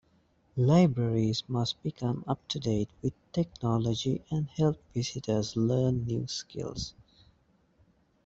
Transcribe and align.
Libraries 0.57 1.43
must 1.47 1.83
become 1.83 2.23
up 2.27 2.47
to 2.47 2.59
date 2.59 2.89
with 3.03 3.13
technology 3.31 4.23
and 4.31 4.47
help 4.49 4.79
visitors 4.95 5.55
learn 5.55 6.05
new 6.07 6.25
skills. 6.25 6.95